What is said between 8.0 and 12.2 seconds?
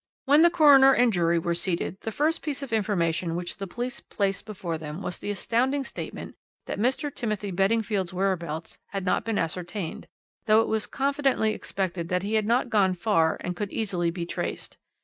whereabouts had not been ascertained, though it was confidently expected